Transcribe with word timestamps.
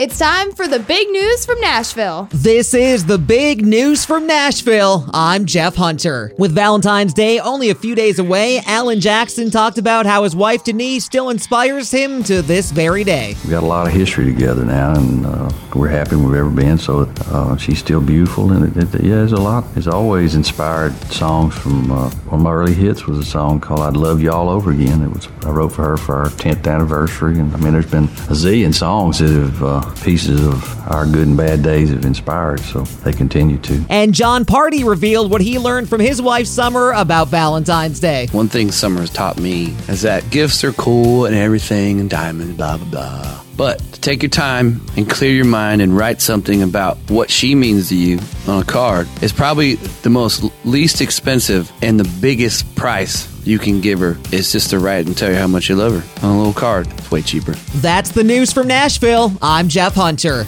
It's 0.00 0.18
time 0.18 0.52
for 0.52 0.66
the 0.66 0.78
big 0.78 1.10
news 1.10 1.44
from 1.44 1.60
Nashville. 1.60 2.26
This 2.32 2.72
is 2.72 3.04
the 3.04 3.18
big 3.18 3.66
news 3.66 4.02
from 4.02 4.26
Nashville. 4.26 5.04
I'm 5.12 5.44
Jeff 5.44 5.74
Hunter. 5.74 6.32
With 6.38 6.54
Valentine's 6.54 7.12
Day 7.12 7.38
only 7.38 7.68
a 7.68 7.74
few 7.74 7.94
days 7.94 8.18
away, 8.18 8.62
Alan 8.64 9.00
Jackson 9.00 9.50
talked 9.50 9.76
about 9.76 10.06
how 10.06 10.24
his 10.24 10.34
wife 10.34 10.64
Denise 10.64 11.04
still 11.04 11.28
inspires 11.28 11.90
him 11.90 12.22
to 12.22 12.40
this 12.40 12.70
very 12.70 13.04
day. 13.04 13.36
We 13.44 13.50
got 13.50 13.62
a 13.62 13.66
lot 13.66 13.86
of 13.86 13.92
history 13.92 14.24
together 14.24 14.64
now, 14.64 14.94
and 14.94 15.26
uh, 15.26 15.50
we're 15.74 15.88
happy 15.88 16.16
we've 16.16 16.34
ever 16.34 16.48
been. 16.48 16.78
So 16.78 17.00
uh, 17.26 17.58
she's 17.58 17.78
still 17.78 18.00
beautiful, 18.00 18.52
and 18.52 18.74
it, 18.74 18.94
it, 18.94 19.02
yeah, 19.02 19.16
there's 19.16 19.32
a 19.32 19.36
lot. 19.36 19.70
There's 19.74 19.86
always 19.86 20.34
inspired 20.34 20.94
songs 21.12 21.54
from 21.54 21.92
uh, 21.92 22.08
one 22.08 22.40
of 22.40 22.40
my 22.40 22.52
early 22.52 22.72
hits 22.72 23.06
was 23.06 23.18
a 23.18 23.22
song 23.22 23.60
called 23.60 23.80
"I'd 23.80 23.98
Love 23.98 24.22
You 24.22 24.32
All 24.32 24.48
Over 24.48 24.70
Again." 24.70 25.02
It 25.02 25.10
was 25.10 25.28
I 25.44 25.50
wrote 25.50 25.72
for 25.72 25.84
her 25.84 25.96
for 25.98 26.16
our 26.16 26.28
10th 26.28 26.66
anniversary, 26.66 27.38
and 27.38 27.54
I 27.54 27.58
mean, 27.58 27.74
there's 27.74 27.90
been 27.90 28.04
a 28.04 28.32
zillion 28.32 28.74
songs 28.74 29.18
that 29.18 29.28
have 29.28 29.62
uh, 29.62 29.89
pieces 30.02 30.46
of 30.46 30.88
our 30.88 31.06
good 31.06 31.26
and 31.26 31.36
bad 31.36 31.62
days 31.62 31.90
have 31.90 32.04
inspired, 32.04 32.60
so 32.60 32.82
they 32.82 33.12
continue 33.12 33.58
to. 33.58 33.84
And 33.88 34.14
Jon 34.14 34.44
Pardi 34.44 34.84
revealed 34.84 35.30
what 35.30 35.40
he 35.40 35.58
learned 35.58 35.88
from 35.88 36.00
his 36.00 36.20
wife 36.20 36.46
Summer 36.46 36.92
about 36.92 37.28
Valentine's 37.28 38.00
Day. 38.00 38.28
One 38.32 38.48
thing 38.48 38.70
Summer 38.70 39.00
has 39.00 39.10
taught 39.10 39.38
me 39.38 39.74
is 39.88 40.02
that 40.02 40.28
gifts 40.30 40.64
are 40.64 40.72
cool 40.72 41.26
and 41.26 41.34
everything 41.34 42.00
and 42.00 42.08
diamonds, 42.08 42.56
blah, 42.56 42.76
blah, 42.76 42.86
blah. 42.86 43.44
But 43.56 43.78
to 43.92 44.00
take 44.00 44.22
your 44.22 44.30
time 44.30 44.80
and 44.96 45.08
clear 45.08 45.32
your 45.32 45.44
mind 45.44 45.82
and 45.82 45.94
write 45.94 46.22
something 46.22 46.62
about 46.62 46.96
what 47.08 47.30
she 47.30 47.54
means 47.54 47.90
to 47.90 47.96
you 47.96 48.18
on 48.48 48.62
a 48.62 48.64
card 48.64 49.06
is 49.22 49.34
probably 49.34 49.74
the 49.74 50.08
most 50.08 50.44
least 50.64 51.02
expensive 51.02 51.70
and 51.82 52.00
the 52.00 52.20
biggest 52.22 52.74
price 52.74 53.26
you 53.44 53.58
can 53.58 53.80
give 53.80 54.00
her 54.00 54.16
is 54.32 54.52
just 54.52 54.70
to 54.70 54.78
write 54.78 55.06
and 55.06 55.16
tell 55.16 55.30
her 55.30 55.38
how 55.38 55.46
much 55.46 55.68
you 55.68 55.76
love 55.76 55.92
her 55.92 56.26
on 56.26 56.34
a 56.34 56.38
little 56.38 56.52
card. 56.52 56.86
It's 56.98 57.10
way 57.10 57.22
cheaper. 57.22 57.52
That's 57.76 58.10
the 58.10 58.24
news 58.24 58.52
from 58.52 58.66
Nashville. 58.66 59.32
I'm 59.40 59.68
Jeff 59.68 59.94
Hunter. 59.94 60.44